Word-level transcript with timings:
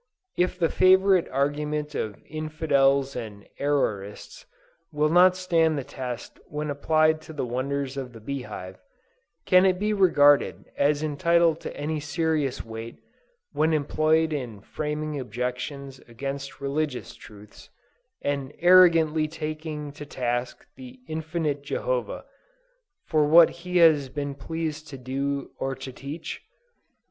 If 0.35 0.57
the 0.57 0.69
favorite 0.71 1.29
argument 1.29 1.93
of 1.93 2.17
infidels 2.25 3.15
and 3.15 3.47
errorists 3.59 4.45
will 4.91 5.09
not 5.11 5.35
stand 5.35 5.77
the 5.77 5.83
test 5.83 6.39
when 6.47 6.71
applied 6.71 7.21
to 7.21 7.33
the 7.33 7.45
wonders 7.45 7.97
of 7.97 8.11
the 8.11 8.19
bee 8.19 8.41
hive, 8.41 8.79
can 9.45 9.63
it 9.63 9.77
be 9.77 9.93
regarded 9.93 10.65
as 10.75 11.03
entitled 11.03 11.59
to 11.59 11.77
any 11.77 11.99
serious 11.99 12.65
weight, 12.65 12.97
when 13.51 13.73
employed 13.73 14.33
in 14.33 14.61
framing 14.61 15.19
objections 15.19 15.99
against 16.07 16.59
religious 16.59 17.13
truths, 17.13 17.69
and 18.23 18.53
arrogantly 18.57 19.27
taking 19.27 19.91
to 19.91 20.03
task 20.03 20.65
the 20.77 20.99
infinite 21.07 21.61
Jehovah, 21.61 22.25
for 23.05 23.25
what 23.27 23.51
He 23.51 23.77
has 23.77 24.09
been 24.09 24.33
pleased 24.33 24.87
to 24.87 24.97
do 24.97 25.51
or 25.59 25.75
to 25.75 25.93
teach? 25.93 26.41